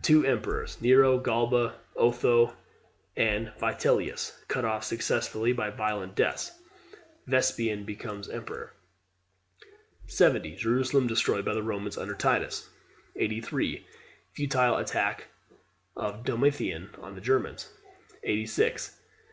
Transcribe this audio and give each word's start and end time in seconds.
The 0.00 0.24
emperors 0.28 0.80
Nero, 0.80 1.18
Galba, 1.18 1.74
Otho, 1.96 2.54
and 3.16 3.52
Vitellius, 3.58 4.32
cut 4.46 4.64
off 4.64 4.84
successively 4.84 5.52
by 5.52 5.70
violent 5.70 6.14
deaths. 6.14 6.52
Vespasian 7.26 7.82
becomes 7.82 8.28
emperor. 8.28 8.70
70. 10.06 10.54
Jerusalem 10.54 11.08
destroyed 11.08 11.44
by 11.44 11.54
the 11.54 11.64
Romans 11.64 11.98
under 11.98 12.14
Titus. 12.14 12.70
83. 13.16 13.84
Futile 14.34 14.76
attack 14.76 15.26
of 15.96 16.22
Domitian 16.24 16.90
on 17.00 17.16
the 17.16 17.20
Germans. 17.20 17.68
86. 18.22 18.96